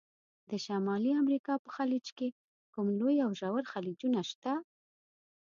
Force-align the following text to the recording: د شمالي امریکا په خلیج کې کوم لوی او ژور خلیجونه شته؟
د 0.49 0.51
شمالي 0.65 1.11
امریکا 1.21 1.53
په 1.63 1.69
خلیج 1.75 2.05
کې 2.17 2.27
کوم 2.73 2.87
لوی 2.99 3.15
او 3.25 3.31
ژور 3.39 3.63
خلیجونه 3.71 4.21
شته؟ 4.29 4.53